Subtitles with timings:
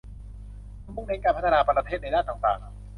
[0.83, 2.59] จะมุ่งเน้นการพัฒนาประเทศในด้านต่างต่าง